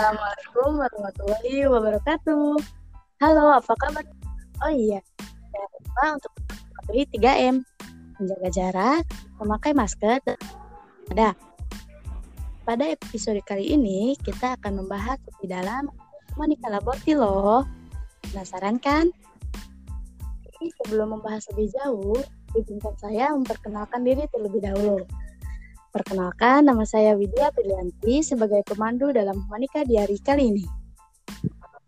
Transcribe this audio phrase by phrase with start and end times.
[0.00, 2.56] Assalamualaikum warahmatullahi wabarakatuh.
[3.20, 4.00] Halo, apa kabar?
[4.64, 7.54] Oh iya, jangan lupa untuk mematuhi 3M.
[8.16, 9.04] Menjaga jarak,
[9.36, 10.40] memakai masker, dan
[11.12, 11.36] ada.
[12.64, 15.92] Pada episode kali ini, kita akan membahas lebih dalam
[16.32, 17.68] Monica Laborti loh.
[18.24, 19.04] Penasaran kan?
[20.48, 22.16] Jadi, sebelum membahas lebih jauh,
[22.56, 25.04] izinkan saya memperkenalkan diri terlebih dahulu.
[25.90, 30.62] Perkenalkan, nama saya Widya Pilianti sebagai pemandu dalam Monica di hari kali ini.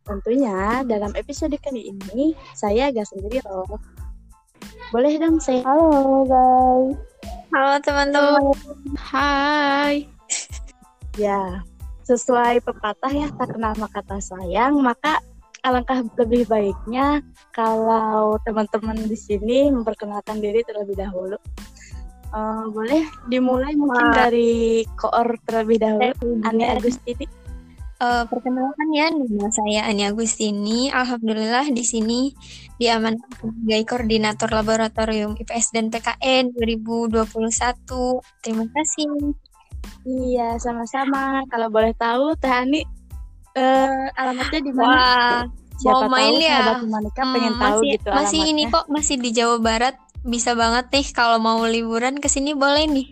[0.03, 3.79] Tentunya dalam episode kali ini saya agak sendiri loh.
[4.91, 6.99] Boleh dong saya halo guys.
[7.55, 8.43] Halo teman-teman.
[8.99, 10.11] Hai.
[11.15, 11.63] Ya,
[12.03, 15.23] sesuai pepatah ya tak kenal maka tak sayang, maka
[15.63, 17.23] alangkah lebih baiknya
[17.55, 21.39] kalau teman-teman di sini memperkenalkan diri terlebih dahulu.
[22.33, 27.29] Uh, boleh dimulai mungkin dari koor terlebih dahulu, Ani Agustini.
[27.99, 30.91] Eh, perkenalkan ya, nama saya Ani Agustini.
[30.91, 32.35] Alhamdulillah di sini
[32.75, 38.19] diamankan sebagai koordinator laboratorium IPS dan PKN 2021.
[38.43, 39.07] Terima kasih.
[40.03, 41.47] Iya, sama-sama.
[41.47, 42.83] Kalau boleh tahu, Teh Ani
[43.55, 44.99] eh, alamatnya di mana?
[44.99, 45.39] Wah,
[45.73, 46.59] Siapa mau main tahu ya?
[46.59, 48.53] sahabat Monica pengen Hmm, tahu masih gitu masih alamatnya.
[48.59, 49.95] ini kok masih di Jawa Barat.
[50.23, 53.09] Bisa banget nih kalau mau liburan ke sini boleh nih.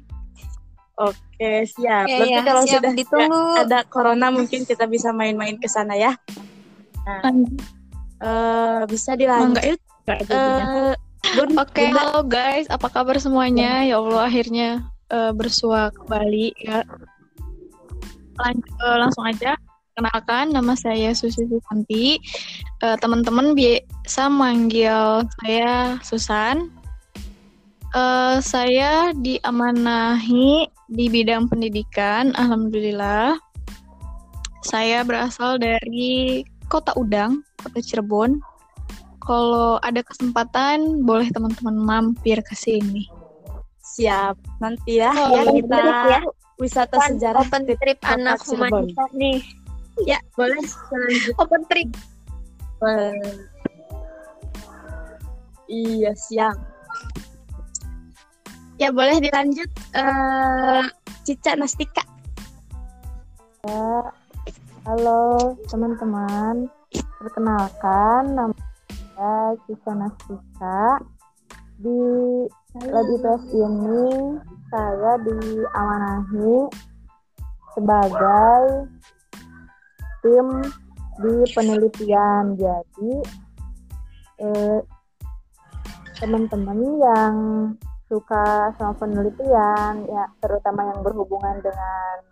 [1.01, 2.07] Oke, siap.
[2.07, 3.43] Ya, Berarti ya, kalau siap sudah ditunggu.
[3.67, 6.13] ada corona mungkin kita bisa main-main ke sana ya.
[8.21, 9.81] Eh, bisa dilanjut.
[10.07, 10.93] Eh,
[11.37, 12.01] Bun, Oke, Bunda.
[12.01, 13.85] halo guys, apa kabar semuanya?
[13.85, 14.69] Ya Allah, akhirnya
[15.09, 16.85] eh, bersua kembali ya.
[18.41, 19.57] Lan- eh, langsung aja,
[19.97, 22.21] kenalkan nama saya Susi Susanti.
[22.81, 26.69] Eh, Teman-teman biasa manggil saya Susan.
[27.91, 33.35] Eh, saya diamanahi di bidang pendidikan, alhamdulillah.
[34.63, 38.39] Saya berasal dari Kota Udang, Kota Cirebon.
[39.19, 43.11] Kalau ada kesempatan, boleh teman-teman mampir ke sini.
[43.91, 44.39] siap.
[44.63, 46.21] Nanti ya, Oh, ya kita trip ya.
[46.63, 48.87] wisata Open- sejarah open trip anak Cirebon.
[49.19, 49.43] nih.
[50.07, 50.63] Ya, boleh.
[51.43, 51.91] Open trip.
[52.87, 53.35] Eh,
[55.67, 56.55] Iya, siap.
[58.81, 59.69] Ya, boleh dilanjut.
[59.93, 60.85] Eh,
[61.29, 62.01] Cica Nastika.
[64.89, 66.65] Halo teman-teman,
[67.21, 68.57] perkenalkan nama
[68.89, 70.97] saya Cica Nastika.
[71.77, 72.01] Di
[72.89, 74.41] Ladi Press ini
[74.73, 76.73] saya diamanahi
[77.77, 78.89] sebagai
[80.25, 80.65] tim
[81.21, 82.57] di penelitian.
[82.57, 83.13] Jadi
[84.41, 84.81] eh,
[86.17, 87.37] teman-teman yang
[88.11, 92.27] suka sama penelitian, ya terutama yang berhubungan dengan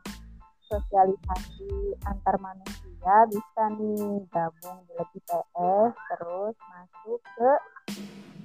[0.69, 7.53] sosialisasi antar manusia bisa nih gabung di Lab IPS terus masuk ke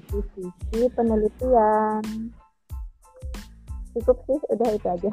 [0.07, 2.01] divisi penelitian
[3.93, 5.11] cukup sih udah itu aja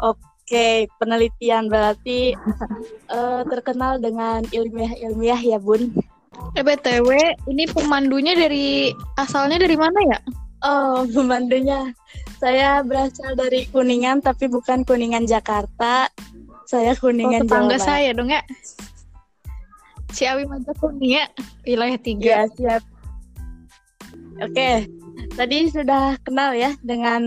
[0.00, 2.32] Oke, penelitian berarti
[3.16, 5.92] eh, terkenal dengan ilmiah-ilmiah ya, Bun.
[6.56, 7.08] Eh, BTW,
[7.52, 10.18] ini pemandunya dari asalnya dari mana ya?
[10.64, 11.92] Oh, pemandunya.
[12.40, 16.08] Saya berasal dari Kuningan, tapi bukan Kuningan Jakarta.
[16.64, 17.88] Saya Oh, Kuningan tetangga Jawa Barat.
[17.88, 18.42] saya dong ya.
[20.10, 21.26] Ciawi Majakuni ya,
[21.62, 22.26] wilayah tiga.
[22.26, 22.82] Ya, siap.
[24.40, 24.88] Oke,
[25.36, 27.22] tadi sudah kenal ya dengan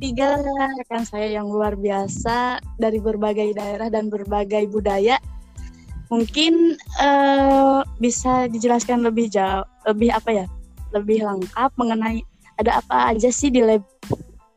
[0.00, 0.40] tiga
[0.80, 5.20] rekan saya yang luar biasa dari berbagai daerah dan berbagai budaya.
[6.10, 10.46] Mungkin eh, bisa dijelaskan lebih jauh, lebih apa ya,
[10.94, 12.22] lebih lengkap mengenai
[12.56, 13.84] ada apa aja sih di lab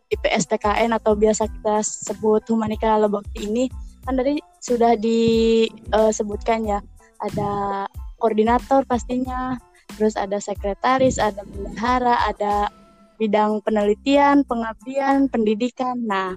[0.10, 3.70] IPS PKN atau biasa kita sebut Humanika Labokti ini?
[4.02, 6.80] Kan tadi sudah disebutkan ya
[7.22, 7.86] ada
[8.18, 9.60] koordinator pastinya
[9.96, 12.72] terus ada sekretaris ada bendahara ada
[13.20, 16.00] bidang penelitian pengabdian pendidikan.
[16.08, 16.34] Nah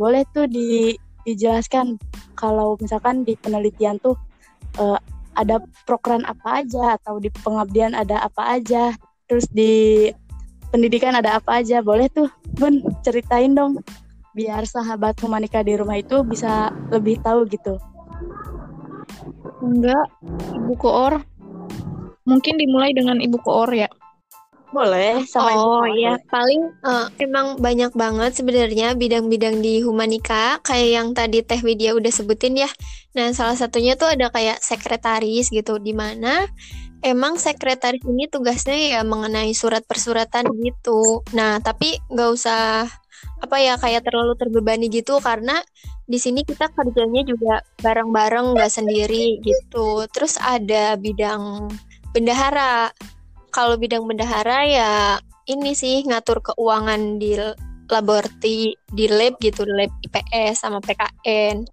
[0.00, 0.96] boleh tuh di,
[1.28, 2.00] dijelaskan
[2.38, 4.16] kalau misalkan di penelitian tuh
[4.80, 4.98] eh,
[5.36, 8.96] ada program apa aja atau di pengabdian ada apa aja
[9.30, 10.10] terus di
[10.74, 12.26] pendidikan ada apa aja boleh tuh
[12.58, 13.78] bun ceritain dong
[14.34, 17.78] biar sahabat humanika di rumah itu bisa lebih tahu gitu
[19.60, 20.06] Enggak,
[20.56, 21.20] Ibu Koor.
[22.24, 23.88] Mungkin dimulai dengan Ibu Koor ya.
[24.70, 30.90] boleh sama Oh Koor, iya, paling eh, emang banyak banget sebenarnya bidang-bidang di humanika kayak
[30.94, 32.70] yang tadi Teh Widya udah sebutin ya.
[33.18, 36.46] Nah, salah satunya tuh ada kayak sekretaris gitu di mana
[37.00, 41.24] emang sekretaris ini tugasnya ya mengenai surat persuratan gitu.
[41.32, 42.88] Nah, tapi nggak usah
[43.40, 45.60] apa ya kayak terlalu terbebani gitu karena
[46.04, 50.04] di sini kita kerjanya juga bareng-bareng nggak sendiri gitu.
[50.12, 51.70] Terus ada bidang
[52.12, 52.92] bendahara.
[53.50, 54.92] Kalau bidang bendahara ya
[55.50, 57.34] ini sih ngatur keuangan di
[57.90, 61.66] laboratory di lab gitu, lab IPS sama PKN.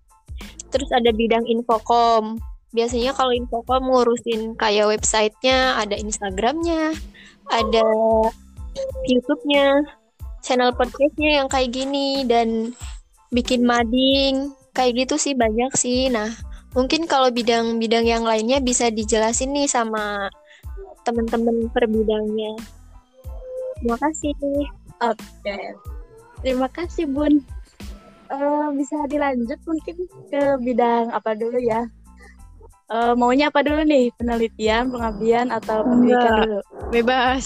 [0.74, 2.42] Terus ada bidang infokom.
[2.76, 6.92] Biasanya kalau infokom ngurusin kayak websitenya, ada Instagramnya,
[7.48, 7.88] ada
[9.08, 9.82] YouTube-nya,
[10.44, 12.72] channel podcastnya yang kayak gini dan
[13.32, 16.08] bikin mading kayak gitu sih banyak sih.
[16.08, 16.32] Nah
[16.72, 20.32] mungkin kalau bidang-bidang yang lainnya bisa dijelasin nih sama
[21.04, 22.56] teman-teman per bidangnya.
[23.80, 24.34] Terima kasih.
[25.04, 25.60] Oke.
[26.42, 27.44] Terima kasih Bun.
[28.28, 29.96] Uh, bisa dilanjut mungkin
[30.28, 31.88] ke bidang apa dulu ya?
[32.88, 34.08] Uh, maunya apa dulu nih?
[34.16, 36.40] Penelitian, pengabdian, atau pendidikan Enggak.
[36.48, 36.60] dulu?
[36.96, 37.46] Bebas.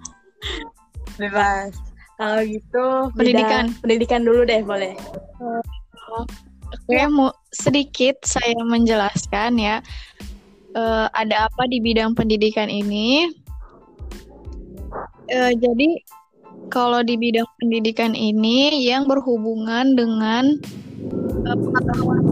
[1.20, 1.76] Bebas.
[2.16, 2.84] Kalau gitu
[3.16, 3.68] Pendidikan.
[3.68, 4.92] bidang- pendidikan dulu deh boleh.
[6.70, 9.76] Oke, mau sedikit saya menjelaskan ya.
[10.70, 13.28] Eh, ada apa di bidang pendidikan ini?
[15.28, 15.88] Eh, jadi
[16.70, 20.56] kalau di bidang pendidikan ini yang berhubungan dengan
[21.44, 22.22] eh, pengetahuan.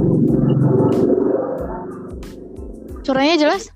[3.09, 3.73] Suaranya jelas?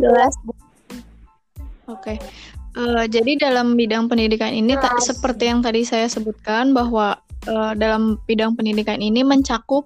[0.00, 0.32] Jelas.
[1.84, 2.16] Oke.
[2.74, 8.16] Eh, jadi dalam bidang pendidikan ini ta- seperti yang tadi saya sebutkan bahwa eh, dalam
[8.24, 9.84] bidang pendidikan ini mencakup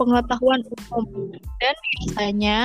[0.00, 2.58] pengetahuan umum dan biasanya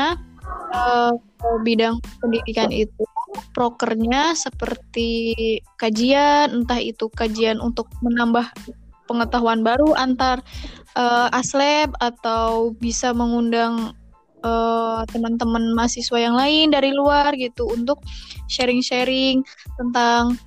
[0.72, 3.04] kalau bidang pendidikan itu
[3.52, 5.36] prokernya seperti
[5.76, 8.48] kajian entah itu kajian untuk menambah
[9.12, 10.40] pengetahuan baru antar
[10.96, 13.92] eh, aslab atau bisa mengundang
[14.44, 18.04] eh, teman-teman mahasiswa yang lain dari luar gitu untuk
[18.52, 19.42] sharing-sharing
[19.80, 20.38] tentang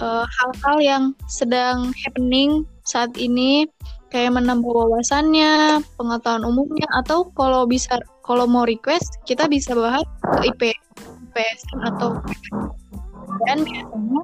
[0.00, 3.68] eh, hal-hal yang sedang happening saat ini
[4.10, 10.50] kayak menambah wawasannya, pengetahuan umumnya atau kalau bisa kalau mau request kita bisa bahas ke
[10.50, 10.62] IP
[11.36, 12.16] IPSN atau
[13.44, 14.22] dan biasanya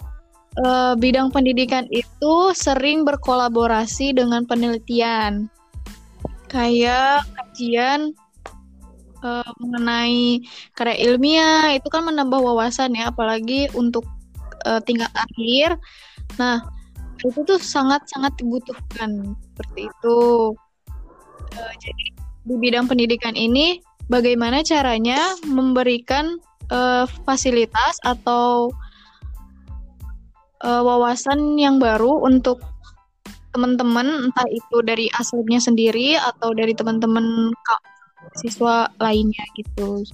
[0.65, 5.53] eh, bidang pendidikan itu sering berkolaborasi dengan penelitian
[6.49, 8.17] kayak kajian
[9.23, 10.43] eh, mengenai
[10.77, 14.05] karya ilmiah itu kan menambah wawasan ya apalagi untuk
[14.67, 15.79] eh, tingkat akhir.
[16.39, 16.63] Nah
[17.23, 20.21] itu tuh sangat-sangat dibutuhkan seperti itu.
[21.55, 22.05] Eh, jadi
[22.43, 23.79] di bidang pendidikan ini
[24.11, 26.39] bagaimana caranya memberikan
[26.71, 28.75] eh, fasilitas atau
[30.67, 32.63] eh, wawasan yang baru untuk
[33.53, 37.53] teman-teman entah itu dari aslabnya sendiri atau dari teman-teman
[38.39, 40.05] siswa lainnya gitu.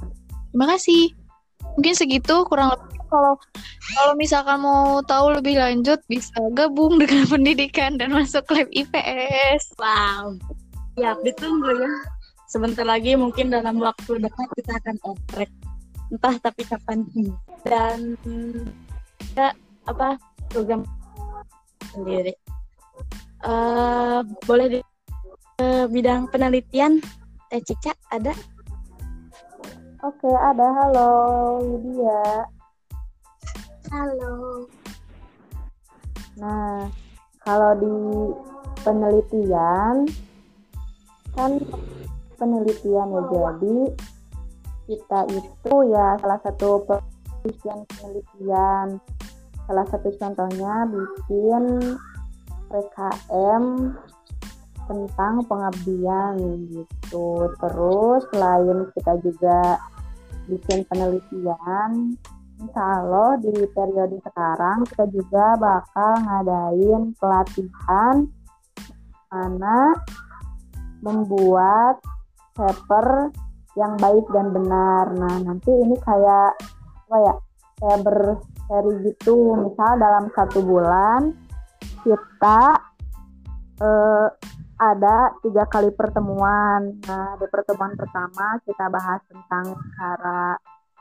[0.50, 1.15] Terima kasih.
[1.79, 3.35] Mungkin segitu kurang lebih kalau
[3.97, 9.75] kalau misalkan mau tahu lebih lanjut bisa gabung dengan pendidikan dan masuk lab IPS.
[9.81, 10.37] Wow.
[11.00, 11.93] Ya, ditunggu ya.
[12.49, 15.50] Sebentar lagi mungkin dalam waktu dekat kita akan oprek.
[16.09, 17.05] Entah tapi kapan.
[17.65, 18.17] Dan
[19.37, 19.53] ya,
[19.88, 20.17] apa
[20.49, 20.85] program
[21.93, 22.32] sendiri.
[23.38, 24.20] eh
[24.50, 24.81] boleh di
[25.62, 26.99] eh, bidang penelitian
[27.49, 28.37] Teh Cica ada?
[30.05, 30.69] Oke, ada.
[30.69, 31.09] Halo,
[31.65, 32.45] Lydia.
[33.89, 34.69] Halo.
[36.37, 36.93] Nah,
[37.41, 37.96] kalau di
[38.84, 40.05] penelitian
[41.32, 41.56] kan
[42.37, 43.77] penelitian ya jadi
[44.84, 48.87] kita itu ya salah satu penelitian penelitian
[49.65, 51.96] salah satu contohnya bikin
[52.69, 53.65] PKM
[54.89, 56.35] tentang pengabdian
[56.73, 59.77] gitu terus selain kita juga
[60.49, 62.17] bikin penelitian
[62.75, 68.27] Allah di periode sekarang kita juga bakal ngadain pelatihan
[69.31, 69.95] mana
[70.99, 72.03] membuat
[72.59, 73.31] paper
[73.79, 75.15] yang baik dan benar.
[75.15, 76.59] Nah nanti ini kayak
[77.07, 77.35] apa ya?
[77.79, 79.55] Kayak berseri gitu.
[79.55, 81.31] Misal dalam satu bulan
[82.03, 82.61] kita
[83.79, 84.27] eh,
[84.79, 87.03] ada tiga kali pertemuan.
[87.03, 90.55] Nah di pertemuan pertama kita bahas tentang cara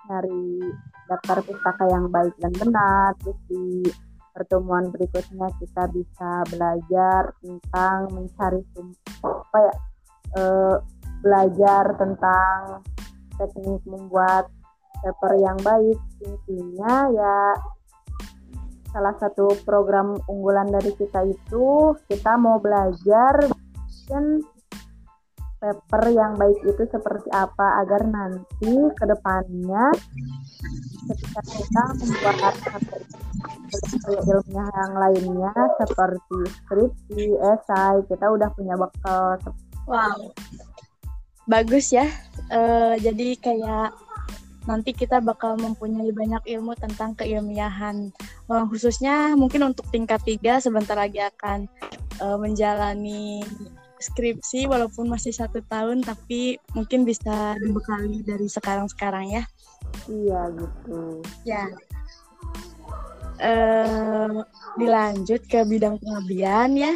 [0.09, 0.65] nyari
[1.05, 3.13] daftar pustaka yang baik dan benar.
[3.21, 3.85] Terus di
[4.33, 8.61] pertemuan berikutnya kita bisa belajar tentang mencari
[9.21, 9.73] apa ya
[10.41, 10.75] eh,
[11.21, 12.81] belajar tentang
[13.37, 14.49] teknik membuat
[15.05, 15.97] paper yang baik.
[16.25, 17.37] Intinya ya
[18.89, 23.45] salah satu program unggulan dari kita itu kita mau belajar
[24.07, 24.39] bikin
[25.59, 29.91] paper yang baik itu seperti apa agar nanti ke depannya
[31.11, 32.55] ketika kita membuat
[34.07, 39.35] ilmiah yang lainnya seperti skripsi, esai, kita udah punya bekal.
[39.83, 40.31] Wow,
[41.51, 42.07] bagus ya.
[42.47, 43.91] Uh, jadi kayak
[44.67, 48.11] nanti kita bakal mempunyai banyak ilmu tentang keilmiahan.
[48.47, 51.67] Uh, khususnya mungkin untuk tingkat tiga sebentar lagi akan
[52.19, 53.43] uh, menjalani
[53.97, 59.43] skripsi walaupun masih satu tahun tapi mungkin bisa dibekali dari sekarang-sekarang ya.
[60.07, 61.21] Iya gitu.
[61.43, 61.65] Ya.
[63.37, 64.41] Uh,
[64.81, 66.93] dilanjut ke bidang pengabdian ya.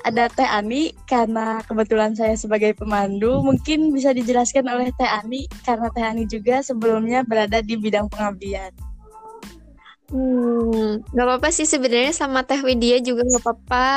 [0.00, 5.92] Ada Teh Ani karena kebetulan saya sebagai pemandu mungkin bisa dijelaskan oleh Teh Ani karena
[5.92, 8.89] Teh Ani juga sebelumnya berada di bidang pengabdian.
[10.10, 13.88] Hmm, gak apa-apa sih sebenarnya sama Teh Widya juga gak apa-apa.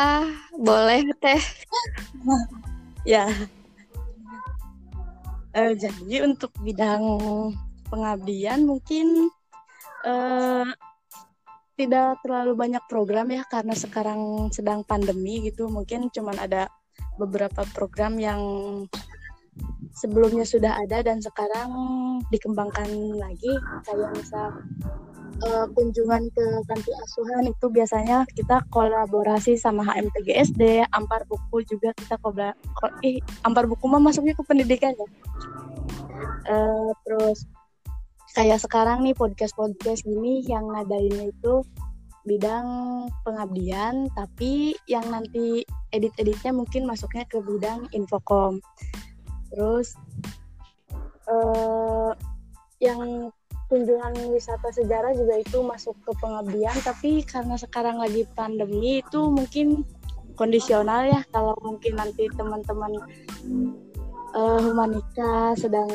[0.62, 1.41] Boleh Teh.
[3.17, 3.25] ya.
[5.53, 7.01] Uh, jadi untuk bidang
[7.89, 9.29] pengabdian mungkin
[10.05, 10.65] uh,
[11.74, 15.65] tidak terlalu banyak program ya karena sekarang sedang pandemi gitu.
[15.65, 16.70] Mungkin cuman ada
[17.17, 18.41] beberapa program yang
[19.94, 21.70] sebelumnya sudah ada dan sekarang
[22.34, 23.54] dikembangkan lagi
[23.86, 24.50] kayak misal
[25.46, 32.18] uh, kunjungan ke panti asuhan itu biasanya kita kolaborasi sama HMTGSD, Ampar Buku juga kita
[32.20, 35.08] kobra, ko, ih Ampar Buku mah masuknya ke pendidikan ya.
[36.44, 37.48] Uh, terus
[38.34, 41.64] kayak sekarang nih podcast-podcast gini yang ngadainnya itu
[42.24, 42.68] bidang
[43.28, 48.64] pengabdian tapi yang nanti edit-editnya mungkin masuknya ke bidang infokom
[49.53, 49.93] terus
[51.29, 52.12] uh,
[52.81, 53.29] yang
[53.69, 59.86] kunjungan wisata sejarah juga itu masuk ke pengabdian tapi karena sekarang lagi pandemi itu mungkin
[60.36, 61.22] kondisional ya.
[61.29, 62.91] Kalau mungkin nanti teman-teman
[64.33, 65.89] uh, humanika sedang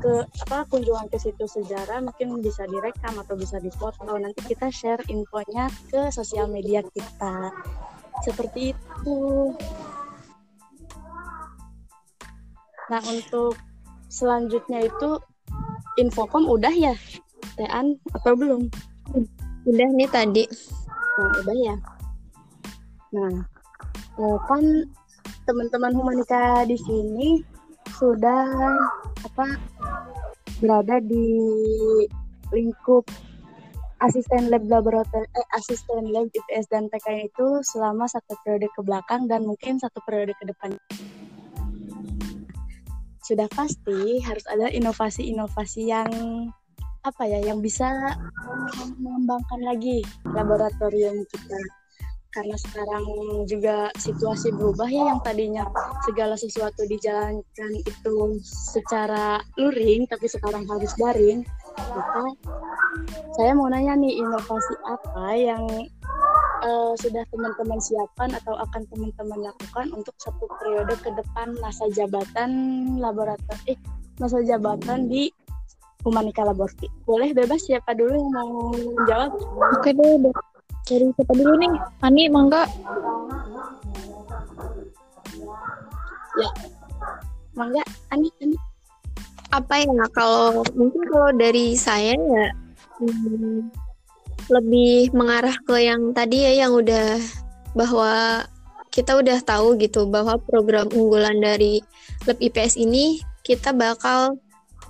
[0.00, 4.16] ke apa kunjungan ke situs sejarah mungkin bisa direkam atau bisa difoto.
[4.16, 7.52] Nanti kita share infonya ke sosial media kita.
[8.24, 9.16] Seperti itu
[12.90, 13.54] nah untuk
[14.10, 15.22] selanjutnya itu
[15.98, 16.94] Infokom udah ya,
[17.58, 18.70] Tean atau belum?
[19.66, 20.44] Udah nih tadi.
[21.18, 21.76] Nah, udah ya.
[23.10, 23.34] Nah,
[24.16, 24.62] eh, kan
[25.44, 27.42] teman-teman humanika di sini
[27.98, 28.46] sudah
[29.26, 29.58] apa
[30.62, 31.26] berada di
[32.54, 33.04] lingkup
[34.00, 39.28] asisten lab laboratorium eh, asisten lab IPS dan TK itu selama satu periode ke belakang
[39.28, 40.78] dan mungkin satu periode ke depan
[43.30, 46.10] sudah pasti harus ada inovasi-inovasi yang
[47.06, 47.86] apa ya yang bisa
[48.98, 51.60] mengembangkan lagi laboratorium kita.
[52.30, 53.02] Karena sekarang
[53.46, 55.66] juga situasi berubah ya yang tadinya
[56.06, 58.14] segala sesuatu dijalankan itu
[58.46, 61.46] secara luring tapi sekarang harus daring.
[61.74, 62.22] Maka
[63.38, 65.64] saya mau nanya nih inovasi apa yang
[66.62, 72.50] uh, sudah teman-teman siapkan atau akan teman-teman lakukan untuk satu periode ke depan masa jabatan
[73.00, 73.78] laboratorium eh
[74.20, 75.32] masa jabatan di
[76.04, 76.88] Humanika Laborti.
[77.04, 79.36] Boleh bebas siapa dulu yang mau menjawab?
[79.76, 80.16] Oke deh,
[80.88, 81.72] dari siapa dulu nih?
[82.04, 82.64] Ani, mangga.
[86.40, 86.48] Ya,
[87.52, 88.56] mangga, Ani, Ani.
[89.50, 92.46] Apa ya, kalau mungkin kalau dari saya ya,
[93.02, 93.66] hmm,
[94.50, 97.16] lebih mengarah ke yang tadi ya yang udah
[97.72, 98.44] bahwa
[98.90, 101.78] kita udah tahu gitu bahwa program unggulan dari
[102.26, 104.34] Lab IPS ini kita bakal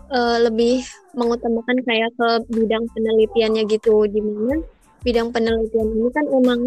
[0.09, 4.09] uh, lebih mengutamakan kayak ke bidang penelitiannya gitu.
[4.09, 4.65] Di mana
[5.05, 6.61] bidang penelitian ini kan emang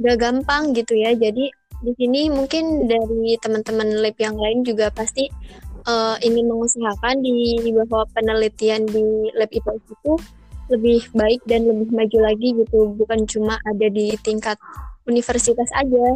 [0.00, 1.12] gak gampang gitu ya.
[1.12, 5.28] Jadi di sini mungkin dari teman-teman lab yang lain juga pasti
[5.84, 9.04] uh, ingin mengusahakan di bahwa penelitian di
[9.36, 10.12] lab IPS itu
[10.70, 12.94] lebih baik dan lebih maju lagi gitu.
[12.94, 14.56] Bukan cuma ada di tingkat
[15.04, 16.06] universitas aja.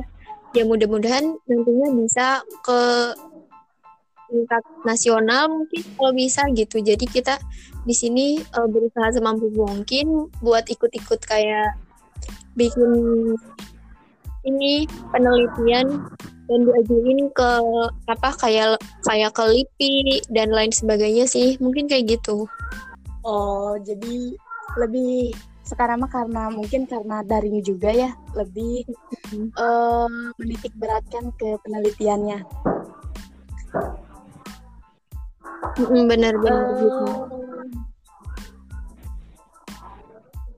[0.55, 2.81] Ya mudah-mudahan nantinya bisa ke
[4.31, 6.79] tingkat nasional mungkin kalau bisa gitu.
[6.81, 7.39] Jadi kita
[7.85, 11.77] di sini uh, berusaha semampu mungkin buat ikut-ikut kayak
[12.55, 12.91] bikin
[14.45, 16.07] ini penelitian
[16.45, 17.51] dan diajuin ke
[18.05, 18.77] apa kayak
[19.09, 19.95] kayak ke LIPI
[20.29, 21.57] dan lain sebagainya sih.
[21.59, 22.45] Mungkin kayak gitu.
[23.25, 24.37] Oh jadi
[24.81, 29.57] lebih sekarang mah karena mungkin karena daring juga ya lebih mm-hmm.
[29.57, 32.45] uh, menitik beratkan ke penelitiannya.
[35.81, 37.07] Benar-benar uh, gitu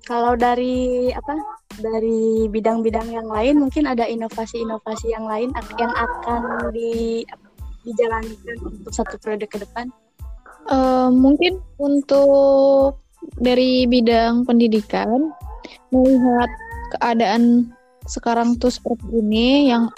[0.06, 1.35] kalau dari apa
[1.82, 7.26] dari bidang-bidang yang lain mungkin ada inovasi-inovasi yang lain yang akan di
[7.82, 9.90] dijalankan untuk satu periode ke depan?
[10.66, 12.99] Uh, mungkin untuk
[13.37, 15.33] dari bidang pendidikan
[15.93, 16.50] melihat
[16.97, 17.73] keadaan
[18.07, 19.90] sekarang tuh seperti ini yang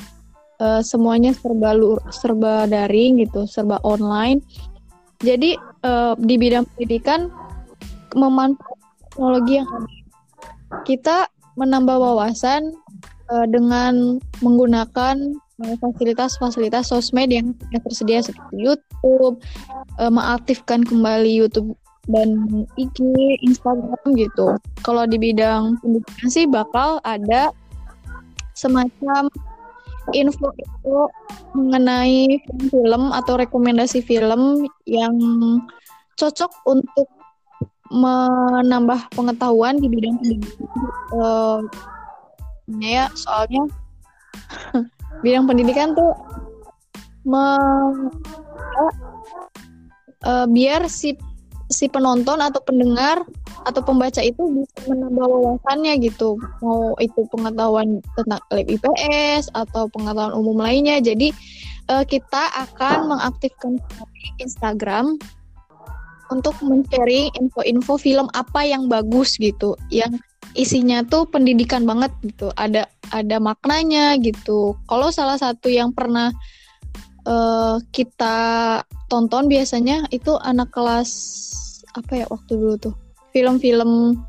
[0.59, 4.41] uh, semuanya serba lur, serba daring gitu, serba online.
[5.23, 7.29] Jadi uh, di bidang pendidikan
[8.17, 9.91] memanfaatkan teknologi yang ada.
[10.85, 11.17] Kita
[11.59, 12.73] menambah wawasan
[13.29, 17.51] uh, dengan menggunakan fasilitas-fasilitas sosmed yang
[17.83, 19.43] tersedia seperti YouTube,
[19.99, 21.75] mengaktifkan kembali YouTube
[22.09, 22.29] dan
[22.81, 22.99] IG,
[23.45, 24.57] Instagram gitu.
[24.81, 27.53] Kalau di bidang pendidikan sih bakal ada
[28.57, 29.29] semacam
[30.17, 31.13] info-info
[31.53, 32.41] mengenai
[32.73, 35.15] film atau rekomendasi film yang
[36.17, 37.09] cocok untuk
[37.89, 40.69] menambah pengetahuan di bidang pendidikan.
[41.13, 41.61] Uh,
[42.81, 43.69] ya, soalnya
[45.25, 46.13] bidang pendidikan tuh
[47.29, 47.45] me,
[50.25, 51.17] uh, biar si
[51.69, 53.21] si penonton atau pendengar
[53.69, 56.41] atau pembaca itu bisa menambah wawasannya gitu.
[56.65, 60.99] Mau itu pengetahuan tentang lab IPS atau pengetahuan umum lainnya.
[61.01, 61.33] Jadi
[61.93, 63.77] uh, kita akan mengaktifkan
[64.41, 65.21] Instagram
[66.29, 70.13] untuk men-sharing info-info film apa yang bagus gitu yang
[70.57, 72.49] isinya tuh pendidikan banget gitu.
[72.57, 74.73] Ada ada maknanya gitu.
[74.89, 76.33] Kalau salah satu yang pernah
[77.29, 78.37] uh, kita
[79.09, 81.11] tonton biasanya itu anak kelas
[81.97, 82.95] apa ya waktu dulu tuh
[83.33, 84.21] film-film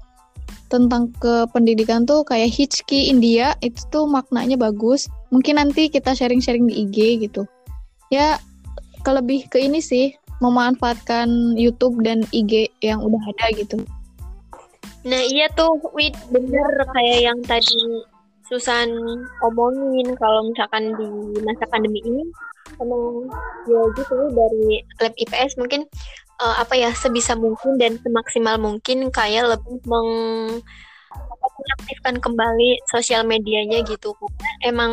[0.70, 5.10] tentang kependidikan tuh kayak Hitchki India itu tuh maknanya bagus.
[5.34, 7.44] Mungkin nanti kita sharing-sharing di IG gitu.
[8.14, 8.38] Ya
[9.02, 13.82] kelebih ke ini sih memanfaatkan YouTube dan IG yang udah ada gitu.
[15.04, 18.06] Nah iya tuh, Wid bener kayak yang tadi
[18.50, 18.90] Susan
[19.46, 21.10] omongin kalau misalkan di
[21.46, 22.24] masa pandemi ini
[22.78, 23.28] emang
[23.66, 25.90] ya gitu dari lab IPS mungkin
[26.40, 30.10] uh, apa ya sebisa mungkin dan semaksimal mungkin kayak lebih meng
[31.60, 34.16] mengaktifkan kembali sosial medianya gitu.
[34.16, 34.92] Karena emang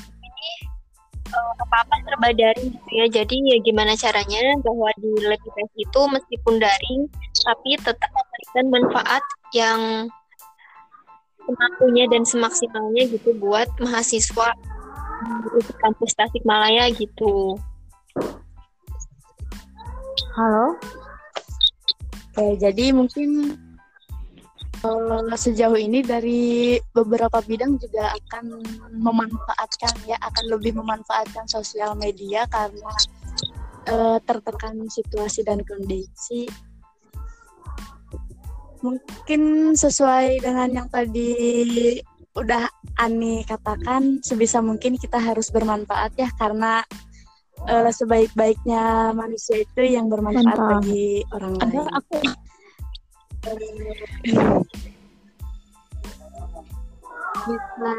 [0.00, 0.50] ini
[1.28, 3.06] uh, apa-apa serba daring gitu ya.
[3.12, 7.00] Jadi ya gimana caranya bahwa di lab IPS itu meskipun daring
[7.44, 10.08] tapi tetap memberikan manfaat yang
[11.44, 14.56] semampunya dan semaksimalnya gitu buat mahasiswa
[15.54, 17.58] di kampus Tasikmalaya gitu.
[20.34, 20.74] Halo.
[22.34, 23.54] Oke, jadi mungkin
[24.82, 28.58] uh, sejauh ini dari beberapa bidang juga akan
[28.98, 32.90] memanfaatkan ya, akan lebih memanfaatkan sosial media karena
[33.94, 36.50] uh, tertekan situasi dan kondisi.
[38.82, 41.32] Mungkin sesuai dengan yang tadi
[42.34, 42.66] udah
[42.98, 46.82] Ani katakan, sebisa mungkin kita harus bermanfaat ya karena
[47.66, 50.82] uh, sebaik-baiknya manusia itu yang bermanfaat Mantap.
[50.82, 51.94] bagi orang Ada lain.
[51.94, 52.16] Aku
[57.44, 57.92] bisa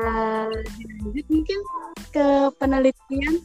[1.05, 1.59] lanjut mungkin
[2.09, 3.35] ke penelitian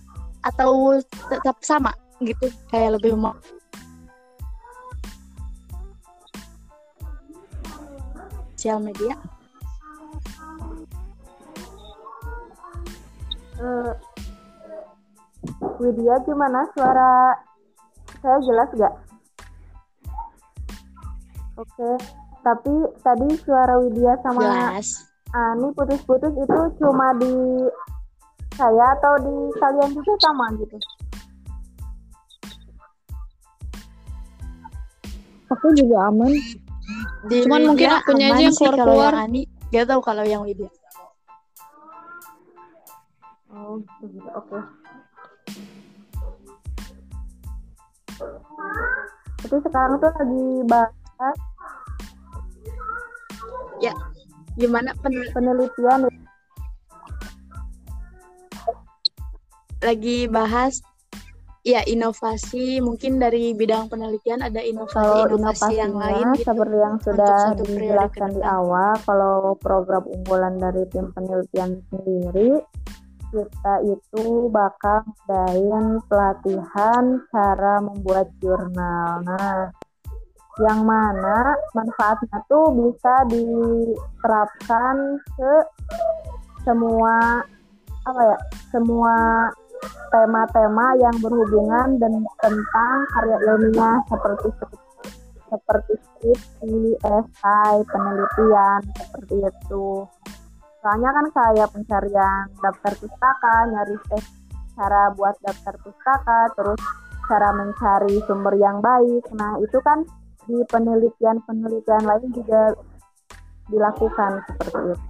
[0.41, 0.97] atau
[1.29, 1.93] tetap sama
[2.25, 3.37] gitu kayak lebih mau
[8.57, 9.17] sosial media
[13.61, 13.93] uh,
[15.81, 17.37] Widya gimana suara
[18.21, 18.95] saya jelas gak?
[21.61, 21.91] Oke,
[22.45, 25.09] tapi tadi suara Widya sama jelas.
[25.31, 27.33] Ani putus-putus itu cuma di
[28.59, 30.77] saya atau di kalian juga sama gitu?
[35.51, 36.33] Aku juga aman.
[37.31, 39.13] Di Cuman mungkin akunya aja yang keluar-keluar.
[39.17, 40.69] Ani, gak tahu kalau yang Widya.
[43.71, 44.19] Oh, gitu.
[44.35, 44.59] Oke.
[44.59, 44.63] Okay.
[49.47, 51.37] Tapi sekarang tuh lagi bahas
[53.81, 53.95] ya
[54.59, 56.11] gimana penel penelitian
[59.81, 60.85] lagi bahas
[61.65, 68.31] ya inovasi mungkin dari bidang penelitian ada inovasi-inovasi yang lain gitu, seperti yang sudah dijelaskan
[68.37, 72.61] di awal kalau program unggulan dari tim penelitian sendiri
[73.31, 79.23] kita itu bakal ngadain pelatihan cara membuat jurnal.
[79.23, 79.71] Nah,
[80.61, 85.55] yang mana manfaatnya tuh bisa diterapkan ke
[86.67, 87.41] semua
[88.05, 88.39] apa ya
[88.69, 89.49] semua
[90.11, 92.13] tema-tema yang berhubungan dan
[92.43, 94.49] tentang karya ilmiah seperti
[95.51, 99.87] seperti skripsi, esai, penelitian seperti itu
[100.81, 104.25] soalnya kan kayak pencarian daftar pustaka nyari eh,
[104.77, 106.81] cara buat daftar pustaka terus
[107.29, 110.03] cara mencari sumber yang baik nah itu kan
[110.49, 112.75] di penelitian-penelitian lain juga
[113.71, 115.07] dilakukan seperti itu.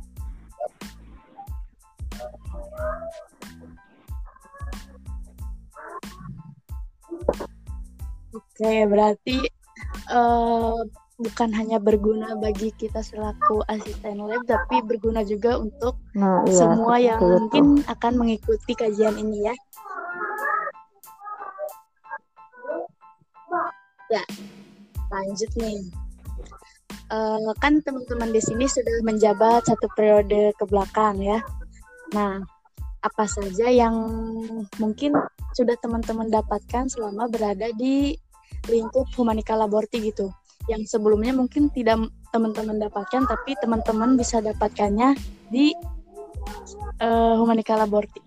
[8.30, 9.36] Oke, berarti
[10.12, 10.84] uh,
[11.20, 16.96] bukan hanya berguna bagi kita selaku asisten lab, tapi berguna juga untuk nah, iya, semua
[16.96, 17.28] yang itu.
[17.36, 19.54] mungkin akan mengikuti kajian ini ya.
[24.10, 24.24] Ya,
[25.12, 25.78] lanjut nih.
[27.10, 31.38] Uh, kan teman-teman di sini sudah menjabat satu periode ke belakang ya.
[32.16, 32.42] Nah,
[33.04, 33.94] apa saja yang
[34.80, 35.14] mungkin
[35.52, 38.14] sudah teman-teman dapatkan selama berada di
[38.70, 40.30] lingkup Humanika Laborti gitu
[40.70, 41.98] yang sebelumnya mungkin tidak
[42.30, 45.18] teman-teman dapatkan tapi teman-teman bisa dapatkannya
[45.50, 45.74] di
[47.02, 48.22] uh, Humanika Laborti.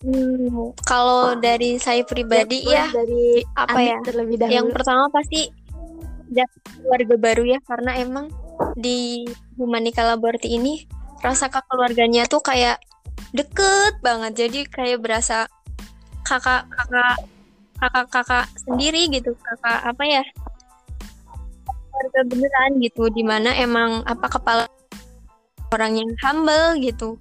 [0.00, 3.96] Hmm, kalau dari saya pribadi ya, ya dari apa ya?
[4.04, 4.56] Terlebih dahulu.
[4.56, 5.48] Yang pertama pasti
[6.82, 8.26] keluarga baru ya karena emang
[8.74, 9.24] di
[9.56, 10.84] Humanika Laborti ini
[11.20, 12.80] rasa kekeluarganya tuh kayak
[13.32, 15.48] deket banget jadi kayak berasa
[16.24, 17.16] kakak kakak
[17.76, 20.24] kakak kakak sendiri gitu kakak apa ya
[21.96, 24.64] keluarga beneran gitu di mana emang apa kepala
[25.72, 27.16] orang yang humble gitu.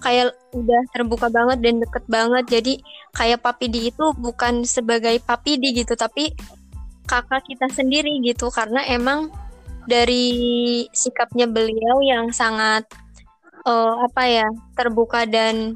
[0.00, 2.44] Kayak udah terbuka banget dan deket banget.
[2.46, 2.74] Jadi
[3.12, 6.30] kayak papi di itu bukan sebagai papi di gitu tapi
[7.10, 8.48] kakak kita sendiri gitu.
[8.54, 9.34] Karena emang
[9.84, 12.86] dari sikapnya beliau yang sangat
[13.66, 15.74] uh, apa ya terbuka dan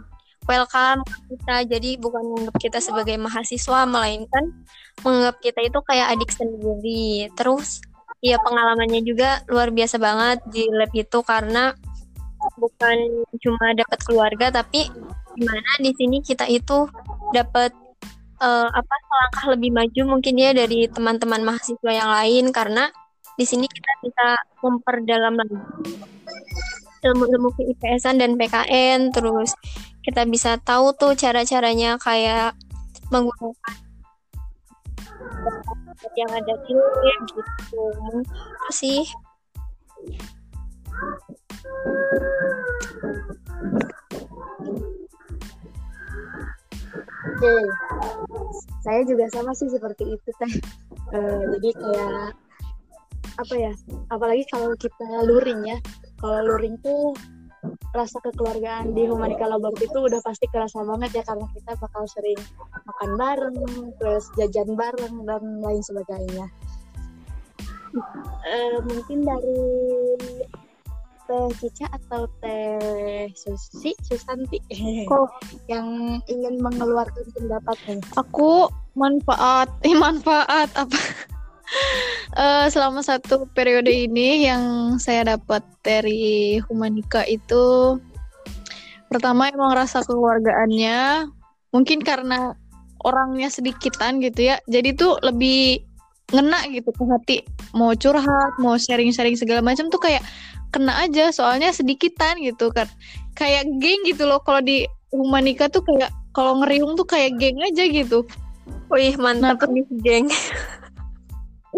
[0.49, 1.69] welcome kita.
[1.69, 4.55] Jadi bukan menganggap kita sebagai mahasiswa melainkan
[5.03, 7.29] menganggap kita itu kayak adik sendiri.
[7.37, 7.85] Terus
[8.25, 11.77] ya pengalamannya juga luar biasa banget di lab itu karena
[12.57, 12.97] bukan
[13.37, 14.89] cuma dapat keluarga tapi
[15.37, 16.89] gimana di sini kita itu
[17.37, 17.77] dapat
[18.41, 22.89] uh, apa selangkah lebih maju mungkin ya dari teman-teman mahasiswa yang lain karena
[23.37, 24.27] di sini kita bisa
[24.65, 25.59] memperdalam lagi
[27.05, 29.53] ilmu-ilmu IPS-an dan PKN terus
[30.01, 32.57] kita bisa tahu tuh cara-caranya kayak
[33.13, 33.85] menggunakan
[36.15, 37.83] yang ada di web gitu
[38.63, 39.03] itu sih
[47.35, 47.51] Oke,
[48.85, 50.55] saya juga sama sih seperti itu teh.
[51.11, 52.31] Uh, jadi kayak
[53.37, 53.73] apa ya?
[54.13, 55.79] Apalagi kalau kita luring ya.
[56.23, 57.17] Kalau luring tuh
[57.95, 62.41] rasa kekeluargaan di Humanika Labor itu udah pasti kerasa banget ya karena kita bakal sering
[62.85, 63.57] makan bareng,
[64.03, 66.47] terus jajan bareng dan lain sebagainya.
[68.45, 69.63] Uh, mungkin dari
[71.25, 74.61] Teh Cica atau Teh Susi, Susanti
[75.09, 75.31] oh.
[75.73, 78.01] yang ingin mengeluarkan pendapat nih.
[78.21, 80.99] Aku manfaat, eh, manfaat apa?
[82.37, 87.97] Uh, selama satu periode ini yang saya dapat dari Humanika itu
[89.09, 91.31] pertama emang rasa keluargaannya
[91.71, 92.55] mungkin karena
[93.05, 95.85] orangnya sedikitan gitu ya jadi tuh lebih
[96.33, 97.37] ngena gitu ke hati.
[97.77, 100.25] Mau curhat mau sharing-sharing segala macam tuh kayak
[100.73, 102.89] kena aja soalnya sedikitan gitu kan.
[103.37, 107.85] Kayak geng gitu loh kalau di Humanika tuh kayak kalau ngeriung tuh kayak geng aja
[107.85, 108.25] gitu.
[108.89, 110.27] Wih mantap nah, nih geng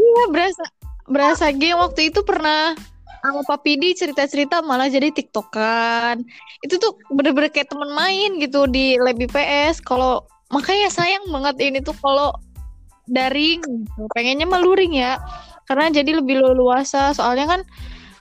[0.07, 0.65] Iya berasa
[1.11, 2.79] berasa game waktu itu pernah
[3.27, 6.23] sama Pak Pidi cerita-cerita malah jadi tiktokan.
[6.63, 9.83] Itu tuh bener-bener kayak temen main gitu di lab IPS.
[9.83, 10.23] Kalau
[10.55, 12.31] makanya sayang banget ini tuh kalau
[13.11, 14.03] daring gitu.
[14.15, 15.19] pengennya meluring ya
[15.67, 17.61] karena jadi lebih leluasa soalnya kan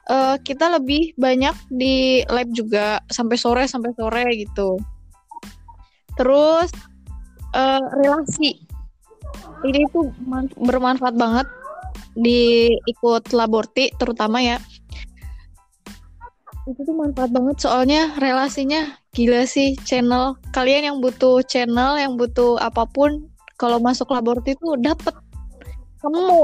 [0.09, 4.77] uh, kita lebih banyak di lab juga sampai sore sampai sore gitu
[6.17, 6.69] terus
[7.53, 8.61] uh, relasi
[9.65, 10.13] ini tuh
[10.61, 11.47] bermanfaat banget
[12.15, 14.57] di ikut laborti terutama ya.
[16.65, 20.39] Itu tuh manfaat banget soalnya relasinya gila sih channel.
[20.49, 25.13] Kalian yang butuh channel yang butuh apa pun kalau masuk laborti tuh dapet.
[26.01, 26.43] Kamu mau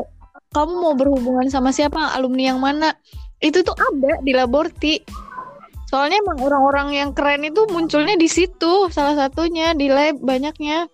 [0.52, 2.94] kamu mau berhubungan sama siapa alumni yang mana?
[3.42, 5.02] Itu tuh ada di laborti.
[5.92, 10.88] Soalnya emang orang-orang yang keren itu munculnya di situ salah satunya di lab banyaknya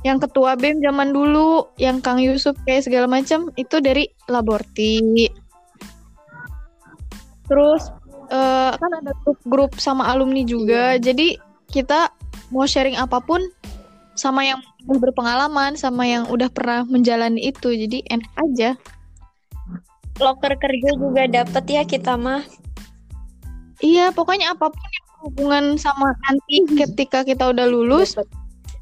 [0.00, 5.28] yang ketua BEM zaman dulu, yang Kang Yusuf kayak segala macam itu dari Laborti.
[7.44, 7.92] Terus
[8.32, 11.02] uh, kan ada grup-grup sama alumni juga, iya.
[11.02, 11.36] jadi
[11.68, 12.08] kita
[12.48, 13.44] mau sharing apa pun
[14.16, 18.70] sama yang udah berpengalaman, sama yang udah pernah menjalani itu, jadi enak aja.
[20.20, 22.44] Loker kerja juga dapet ya kita mah.
[23.80, 28.16] Iya, pokoknya apa pun yang hubungan sama nanti ketika kita udah lulus,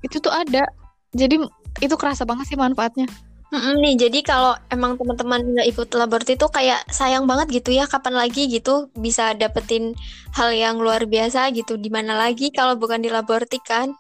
[0.03, 0.67] itu tuh ada
[1.13, 1.41] jadi
[1.79, 3.07] itu kerasa banget sih manfaatnya
[3.49, 7.89] Mm-mm, nih, jadi kalau emang teman-teman nggak ikut laborti itu kayak sayang banget gitu ya,
[7.89, 9.97] kapan lagi gitu bisa dapetin
[10.37, 13.97] hal yang luar biasa gitu, di mana lagi kalau bukan di laborti kan?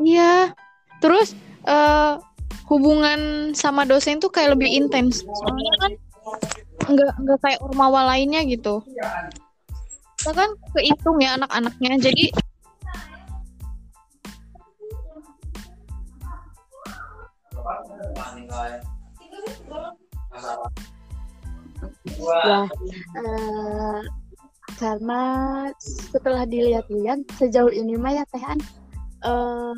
[0.00, 0.56] Iya.
[1.04, 1.36] Terus
[1.68, 2.16] eh
[2.72, 5.20] hubungan sama dosen tuh kayak lebih intens.
[5.20, 5.92] Soalnya kan
[6.96, 8.80] nggak nggak kayak ormawa lainnya gitu.
[10.16, 12.00] Kita kan kehitung ya anak-anaknya.
[12.00, 12.32] Jadi
[22.06, 22.68] Ya,
[23.16, 24.00] eh,
[24.76, 25.20] karena
[26.12, 28.58] setelah dilihat-lihat sejauh ini mah ya Tehan
[29.24, 29.74] eh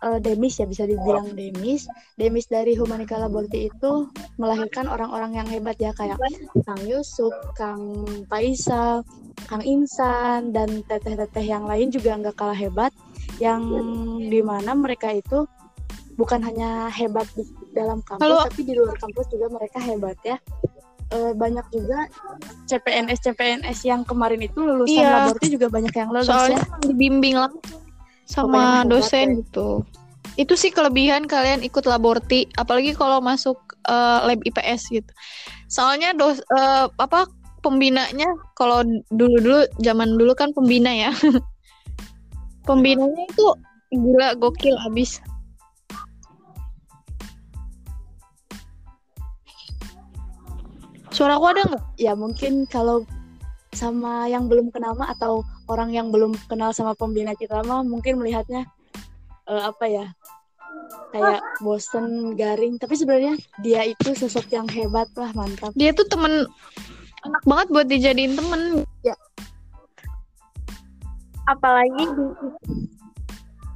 [0.00, 1.88] eh, Demis ya bisa dibilang Demis.
[2.16, 4.08] Demis dari Humanika Laborti itu
[4.40, 6.16] melahirkan orang-orang yang hebat ya kayak
[6.64, 9.04] Kang Yusuf, Kang Faisal,
[9.48, 12.92] Kang Insan dan teteh-teteh yang lain juga nggak kalah hebat.
[13.40, 13.62] Yang
[14.28, 15.48] di mana mereka itu
[16.20, 18.44] bukan hanya hebat di dalam kampus Halo.
[18.44, 20.36] tapi di luar kampus juga mereka hebat ya.
[21.10, 22.06] Eh, banyak juga
[22.68, 25.32] CPNS CPNS yang kemarin itu lulusan Iya.
[25.48, 26.86] juga banyak yang lulus soalnya ya.
[26.86, 27.80] dibimbing langsung
[28.28, 29.36] sama dosen deh.
[29.42, 29.82] gitu.
[30.38, 35.10] Itu sih kelebihan kalian ikut laborti, apalagi kalau masuk eh, lab IPS gitu.
[35.66, 37.26] Soalnya dos eh, apa
[37.64, 41.10] pembinanya kalau dulu-dulu zaman dulu kan pembina ya.
[42.68, 43.46] Pembinanya itu
[43.90, 45.18] gila gokil abis.
[51.20, 51.84] Suara aku ada nggak?
[52.00, 53.04] ya mungkin kalau
[53.76, 58.16] sama yang belum kenal mah atau orang yang belum kenal sama pembina kita mah mungkin
[58.16, 58.64] melihatnya
[59.44, 60.06] eh, apa ya
[61.12, 66.48] kayak bosen garing tapi sebenarnya dia itu sosok yang hebat lah mantap Dia tuh temen
[67.20, 68.88] enak banget buat dijadiin temen.
[71.44, 72.26] Apalagi di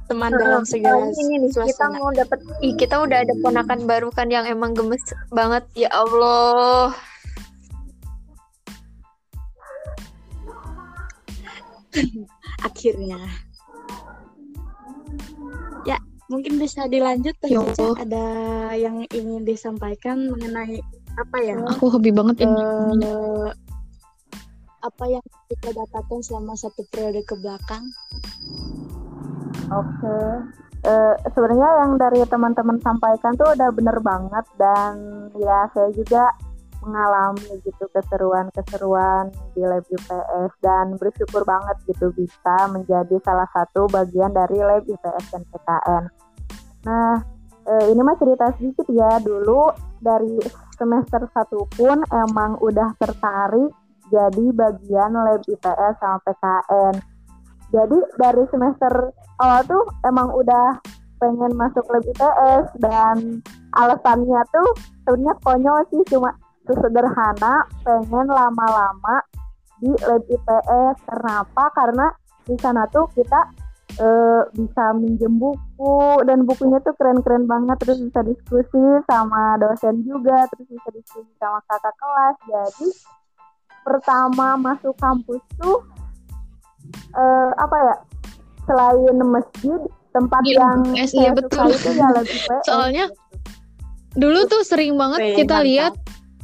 [0.09, 4.09] teman dalam segala ini nih, kita suasana mau dapet, ih, kita udah ada ponakan baru
[4.13, 6.93] kan yang emang gemes banget ya Allah.
[12.67, 13.19] akhirnya
[15.83, 17.61] ya mungkin bisa dilanjut Ya.
[17.61, 17.93] Allah.
[17.99, 18.25] ada
[18.73, 20.81] yang ingin disampaikan mengenai
[21.15, 22.59] apa ya Aku hobi banget ini.
[23.01, 23.49] eh,
[24.81, 27.85] apa yang kita dapatkan selama satu periode ke belakang
[29.67, 30.17] Oke.
[30.83, 34.93] Eh, sebenarnya yang dari teman-teman sampaikan tuh udah bener banget dan
[35.33, 36.29] ya saya juga
[36.85, 44.31] mengalami gitu keseruan-keseruan di lab UPS dan bersyukur banget gitu bisa menjadi salah satu bagian
[44.31, 46.03] dari lab UPS dan PKN.
[46.85, 47.17] Nah,
[47.65, 50.37] eh, ini mah cerita sedikit ya dulu dari
[50.77, 53.73] semester 1 pun emang udah tertarik
[54.13, 56.95] jadi bagian lab IPS sama PKN.
[57.73, 58.93] Jadi dari semester
[59.41, 60.77] awal tuh emang udah
[61.17, 63.41] pengen masuk lab IPS dan
[63.73, 64.69] alasannya tuh
[65.03, 66.31] sebenarnya konyol sih cuma
[66.65, 69.15] sesederhana pengen lama-lama
[69.79, 70.95] di lab IPS.
[71.05, 71.63] Kenapa?
[71.73, 72.07] Karena
[72.45, 73.41] di sana tuh kita
[74.01, 80.45] eh, bisa minjem buku dan bukunya tuh keren-keren banget terus bisa diskusi sama dosen juga
[80.53, 82.89] terus bisa diskusi sama kakak kelas jadi
[83.81, 85.81] pertama masuk kampus tuh
[87.17, 87.95] eh, apa ya
[88.65, 89.81] selain masjid
[90.15, 91.67] tempat Iya, yang saya iya, suka betul.
[91.75, 93.05] itu ya lab IPS Soalnya
[94.15, 95.91] Dulu tuh sering banget Oke, kita lihat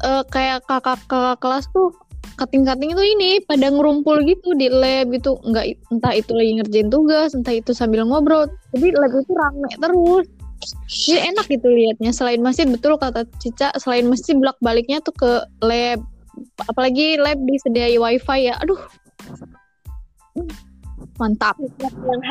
[0.04, 1.94] eh, kayak kakak-kakak kelas tuh
[2.40, 5.38] kating-kating itu ini pada ngumpul gitu di lab gitu.
[5.46, 8.50] Nggak entah itu lagi ngerjain tugas entah itu sambil ngobrol.
[8.74, 10.26] Jadi lab itu rame terus.
[10.90, 12.12] Jadi enak gitu liatnya.
[12.14, 16.00] Selain masjid betul kata Cica selain masjid belak baliknya tuh ke lab.
[16.66, 18.58] Apalagi lab disediai wifi ya.
[18.62, 18.80] Aduh.
[21.18, 21.58] Mantap.
[21.62, 22.22] Yang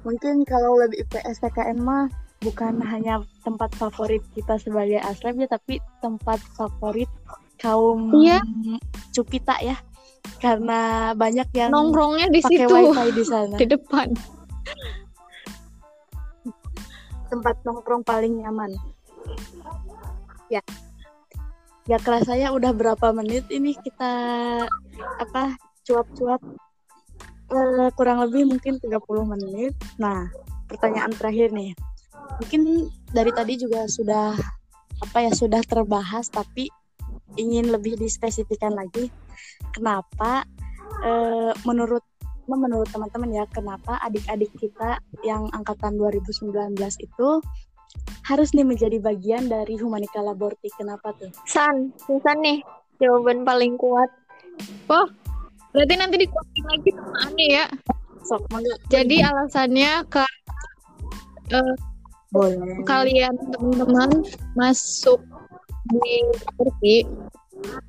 [0.00, 2.08] mungkin kalau lebih IPS PKN mah
[2.40, 7.08] bukan hanya tempat favorit kita sebagai aslab ya tapi tempat favorit
[7.60, 8.40] kaum Iya.
[9.12, 9.76] cupita ya.
[10.40, 12.72] Karena banyak yang nongkrongnya di pakai situ.
[12.72, 13.56] wifi di sana.
[13.60, 14.08] Di depan.
[17.28, 18.72] Tempat nongkrong paling nyaman.
[20.48, 20.64] Ya.
[21.86, 24.12] Gak kerasa ya udah berapa menit ini kita
[25.20, 26.40] apa cuap-cuap?
[27.50, 29.74] Eh, kurang lebih mungkin 30 menit.
[30.00, 30.30] Nah
[30.70, 31.74] pertanyaan terakhir nih
[32.38, 34.38] mungkin dari tadi juga sudah
[35.00, 36.68] apa ya sudah terbahas tapi
[37.40, 39.08] ingin lebih dispesifikan lagi
[39.72, 40.44] kenapa
[41.02, 42.04] eh, menurut
[42.50, 46.50] menurut teman-teman ya kenapa adik-adik kita yang angkatan 2019
[46.98, 47.28] itu
[48.26, 52.62] harus nih menjadi bagian dari Humanika Laborti kenapa tuh San, San nih
[52.98, 54.10] jawaban paling kuat.
[55.70, 57.66] berarti nanti dikuatin lagi sama Ane ya
[58.26, 58.42] sok.
[58.90, 60.24] Jadi alasannya ke
[61.54, 61.74] eh,
[62.30, 62.86] boleh.
[62.86, 64.10] kalian teman-teman
[64.54, 65.20] masuk
[65.90, 66.14] di
[66.58, 66.96] Turki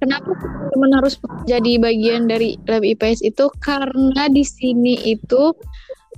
[0.04, 0.32] kenapa
[0.73, 1.15] teman harus
[1.47, 5.56] jadi bagian dari lab IPS itu karena di sini itu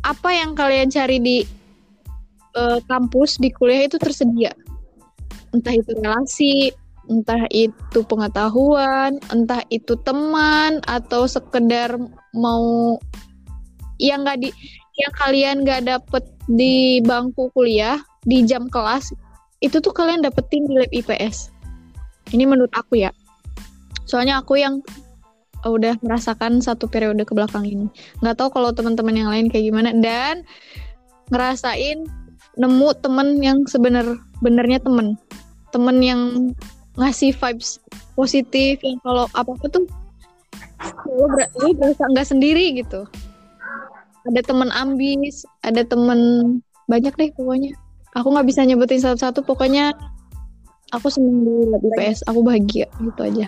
[0.04, 1.38] apa yang kalian cari di
[2.58, 4.52] eh, kampus di kuliah itu tersedia
[5.54, 6.74] entah itu relasi
[7.12, 12.00] entah itu pengetahuan entah itu teman atau sekedar
[12.34, 12.98] mau
[14.02, 14.50] yang nggak di
[14.98, 19.16] yang kalian nggak dapet di bangku kuliah di jam kelas
[19.64, 21.52] itu tuh kalian dapetin di lab IPS.
[22.36, 23.12] Ini menurut aku ya.
[24.04, 24.84] Soalnya aku yang
[25.64, 27.88] udah merasakan satu periode ke belakang ini.
[28.20, 30.44] Nggak tahu kalau teman-teman yang lain kayak gimana dan
[31.32, 32.04] ngerasain
[32.60, 35.16] nemu temen yang sebener benernya temen.
[35.72, 36.22] Temen yang
[37.00, 37.80] ngasih vibes
[38.14, 39.88] positif yang kalau apa-apa tuh
[41.08, 43.08] lo, lo berasa nggak sendiri gitu.
[44.24, 46.20] Ada temen ambis, ada temen
[46.88, 47.72] banyak deh pokoknya
[48.14, 49.92] aku nggak bisa nyebutin satu-satu pokoknya
[50.94, 53.48] aku seneng di lab IPS aku bahagia gitu aja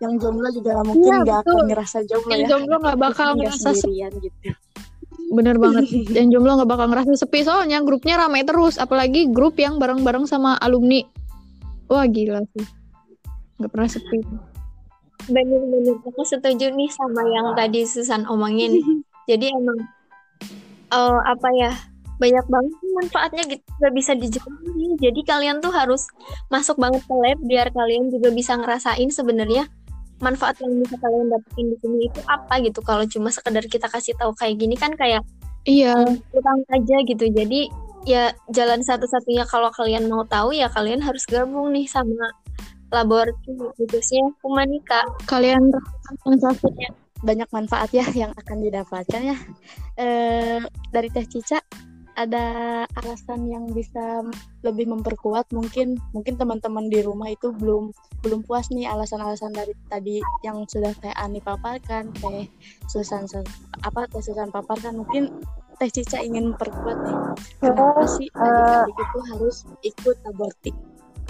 [0.00, 1.66] Yang jomblo juga mungkin Iya, nggak akan betul.
[1.68, 2.48] ngerasa jomblo yang ya.
[2.48, 4.38] jomblo nggak bakal ngerasa sepi sendirian gitu.
[5.30, 5.84] bener banget
[6.18, 10.56] yang jomblo nggak bakal ngerasa sepi soalnya grupnya ramai terus apalagi grup yang bareng-bareng sama
[10.58, 11.04] alumni
[11.86, 12.64] wah gila sih
[13.60, 14.18] nggak pernah sepi
[15.28, 18.72] Bener-bener aku setuju nih sama yang tadi Susan omongin.
[19.30, 19.78] Jadi emang
[20.90, 21.72] eh, apa ya
[22.20, 24.90] banyak banget manfaatnya gitu nggak bisa dijelasin.
[25.00, 26.04] Jadi kalian tuh harus
[26.52, 29.64] masuk banget ke lab biar kalian juga bisa ngerasain sebenarnya
[30.20, 32.84] manfaat yang bisa kalian dapetin di sini itu apa gitu.
[32.84, 35.24] Kalau cuma sekedar kita kasih tahu kayak gini kan kayak
[35.64, 35.96] iya
[36.36, 37.24] utang aja gitu.
[37.32, 37.72] Jadi
[38.04, 42.36] ya jalan satu-satunya kalau kalian mau tahu ya kalian harus gabung nih sama
[42.92, 45.06] laboratorium khususnya Humanika.
[45.24, 49.36] kalian rasakan sensasinya Banyak manfaat ya yang akan didapatkan ya.
[49.96, 50.60] Eh,
[50.92, 51.60] dari Teh Cica
[52.20, 54.20] ada alasan yang bisa
[54.60, 60.20] lebih memperkuat mungkin mungkin teman-teman di rumah itu belum belum puas nih alasan-alasan dari tadi
[60.44, 62.44] yang sudah Teh Ani paparkan, Teh
[62.92, 63.24] Susan
[63.80, 65.32] apa Teh Susan paparkan mungkin
[65.80, 67.16] Teh Cica ingin memperkuat nih.
[67.56, 70.76] Kenapa sih adik-adik itu harus ikut abortik?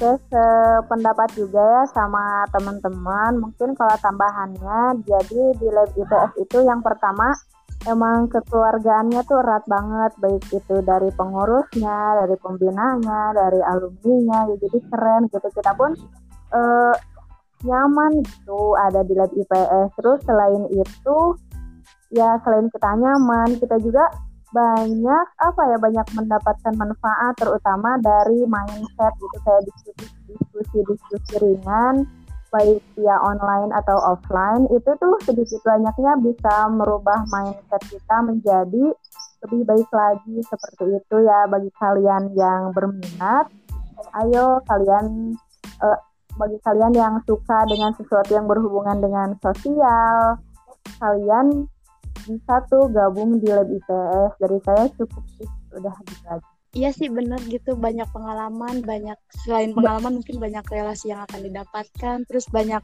[0.00, 3.36] Oke, sependapat juga ya sama teman-teman.
[3.36, 7.36] Mungkin kalau tambahannya, jadi di lab IPS itu yang pertama
[7.84, 14.48] emang kekeluargaannya tuh erat banget, baik itu dari pengurusnya, dari pembinanya, dari alumninya.
[14.48, 15.48] Ya, jadi keren gitu.
[15.52, 15.92] Kita pun
[16.56, 16.94] eh,
[17.68, 20.00] nyaman gitu ada di lab IPS.
[20.00, 21.18] Terus selain itu,
[22.08, 24.08] ya selain kita nyaman, kita juga
[24.50, 32.06] banyak apa ya banyak mendapatkan manfaat terutama dari mindset gitu kayak diskusi diskusi diskusi ringan
[32.50, 38.90] baik via online atau offline itu tuh sedikit banyaknya bisa merubah mindset kita menjadi
[39.46, 43.48] lebih baik lagi seperti itu ya bagi kalian yang berminat.
[44.18, 45.38] Ayo kalian
[45.80, 45.98] eh,
[46.34, 50.42] bagi kalian yang suka dengan sesuatu yang berhubungan dengan sosial
[50.98, 51.70] kalian
[52.26, 56.48] bisa tuh gabung di lab IPS dari saya cukup sih udah gitu aja.
[56.70, 57.74] Iya sih benar gitu.
[57.74, 62.16] Banyak pengalaman banyak selain pengalaman mungkin banyak relasi yang akan didapatkan.
[62.30, 62.82] Terus banyak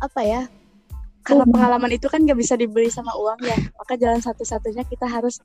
[0.00, 0.42] apa ya
[1.24, 3.56] karena pengalaman itu kan gak bisa dibeli sama uang ya.
[3.80, 5.40] Maka jalan satu-satunya kita harus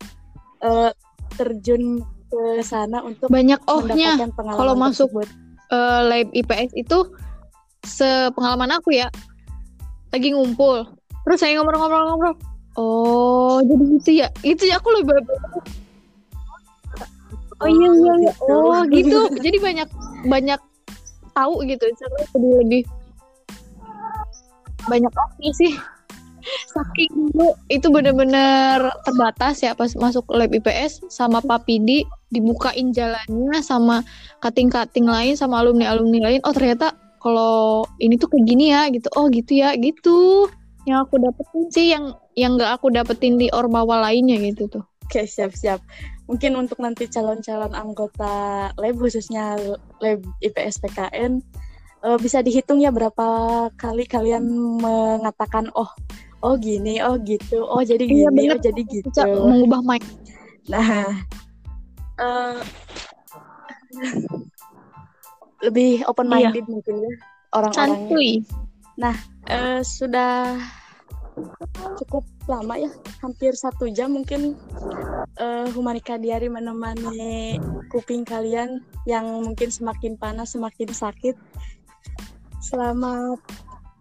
[0.64, 0.92] eh,
[1.36, 5.28] terjun ke sana untuk banyak ohnya kalau masuk tersebut.
[5.72, 6.98] eh, lab IPS itu
[7.84, 9.08] sepengalaman aku ya.
[10.12, 10.84] Lagi ngumpul.
[11.28, 12.36] Terus saya ngobrol-ngobrol-ngobrol
[12.80, 14.28] oh jadi gitu ya?
[14.40, 15.20] Itu ya aku lebih
[17.60, 18.32] oh iya iya iya.
[18.32, 18.56] gitu.
[18.56, 19.20] oh gitu.
[19.46, 19.90] Jadi banyak
[20.28, 20.62] banyak
[21.36, 21.86] tahu gitu.
[21.86, 22.82] Jadi lebih lebih
[24.88, 25.74] banyak opsi sih.
[26.74, 33.60] Saking dulu itu bener-bener terbatas ya pas masuk lab IPS sama Pak Pidi dibukain jalannya
[33.62, 34.02] sama
[34.42, 36.42] kating-kating lain sama alumni-alumni lain.
[36.48, 39.12] Oh ternyata kalau ini tuh kayak gini ya gitu.
[39.14, 40.48] Oh gitu ya gitu
[40.88, 44.84] yang aku dapetin sih yang yang nggak aku dapetin di ormawa lainnya gitu tuh.
[45.10, 45.82] Oke siap-siap
[46.30, 49.58] mungkin untuk nanti calon-calon anggota lab khususnya
[49.98, 51.42] lab IPS PKN
[52.06, 53.26] eh, bisa dihitung ya berapa
[53.74, 54.46] kali kalian
[54.78, 55.90] mengatakan oh
[56.46, 58.54] oh gini oh gitu oh jadi Iya, gini bener.
[58.54, 59.10] oh jadi gitu.
[59.10, 60.06] Bisa mengubah mic
[60.70, 61.18] Nah,
[62.22, 62.58] eh,
[65.66, 67.14] lebih open minded mungkin ya
[67.58, 67.74] orang-orangnya.
[68.06, 68.30] santuy
[69.50, 70.62] Eh, sudah
[71.98, 72.92] cukup lama ya,
[73.26, 74.54] hampir satu jam mungkin
[75.42, 77.58] eh, Humanika Diari menemani
[77.90, 81.34] kuping kalian yang mungkin semakin panas, semakin sakit.
[82.62, 83.42] Selamat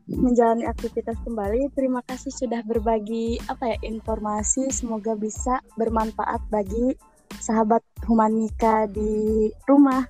[0.04, 1.72] menjalani aktivitas kembali.
[1.72, 4.68] Terima kasih sudah berbagi apa ya informasi.
[4.68, 6.92] Semoga bisa bermanfaat bagi
[7.40, 10.04] sahabat Humanika di rumah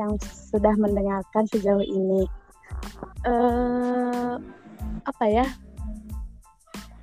[0.00, 2.24] yang sudah mendengarkan sejauh ini.
[3.24, 4.32] Eh
[5.04, 5.46] apa ya?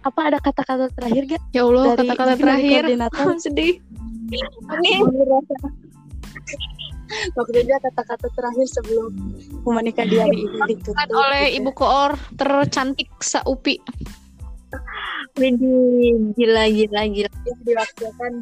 [0.06, 1.42] Apa ada kata-kata terakhir gak?
[1.50, 2.82] Ya Allah, Dari- kata-kata dari terakhir.
[2.86, 3.26] koordinator.
[3.46, 3.74] Sedih.
[4.30, 4.92] Ini
[7.38, 9.14] Waktunya kata-kata terakhir sebelum
[9.62, 10.98] Humanika di hari ini ditutup.
[11.10, 11.58] oleh gitu.
[11.62, 13.78] Ibu Koor tercantik saupi.
[15.36, 17.30] Widih, gila gila gila.
[17.46, 18.34] yang diwakilkan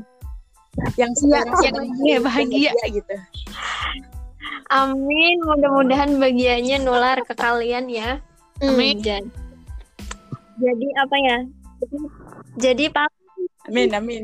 [0.97, 2.17] yang sekarang yang sedang bahagia,
[2.71, 2.71] bahagia.
[2.89, 3.15] gitu.
[4.71, 8.21] Amin, mudah-mudahan bagiannya nular ke kalian ya.
[8.63, 9.01] Amin.
[9.01, 9.27] Jadi,
[10.61, 11.37] jadi apa ya?
[12.55, 13.09] Jadi Pak
[13.67, 14.23] Amin amin.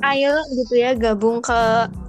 [0.00, 1.60] ayo gitu ya gabung ke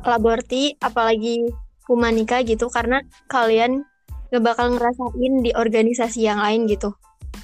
[0.07, 1.43] Laborti apalagi
[1.83, 3.83] Humanika gitu karena kalian
[4.31, 6.95] gak bakal ngerasain di organisasi yang lain gitu.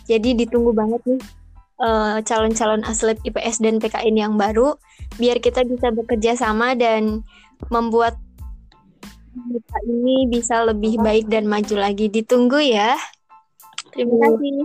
[0.07, 1.22] Jadi ditunggu banget nih
[1.84, 4.80] eh, calon-calon atlet IPS dan PKN yang baru
[5.20, 7.28] biar kita bisa bekerja sama dan
[7.67, 8.15] membuat
[9.47, 12.11] kita ini bisa lebih baik dan maju lagi.
[12.11, 12.99] Ditunggu ya.
[13.95, 14.57] Terima kasih.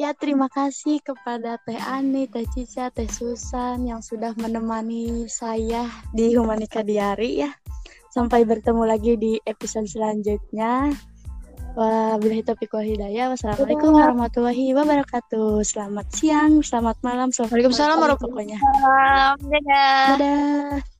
[0.00, 6.34] Ya terima kasih kepada Teh Ani, Teh Cica, Teh Susan yang sudah menemani saya di
[6.34, 7.54] Humanika Diari ya.
[8.10, 10.90] Sampai bertemu lagi di episode selanjutnya.
[11.72, 13.32] Wabillahi taufiq wal hidayah.
[13.32, 15.64] Wassalamualaikum warahmatullahi wabarakatuh.
[15.64, 18.58] Selamat siang, selamat malam, selamat Waalaikumsalam warahmatullahi.
[18.58, 19.36] Salam.
[19.40, 20.06] Dadah.
[20.18, 20.91] Dadah.